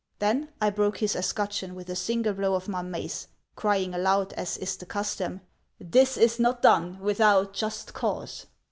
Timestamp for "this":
5.79-6.17